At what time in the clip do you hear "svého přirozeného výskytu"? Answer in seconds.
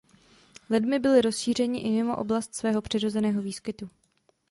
2.55-3.89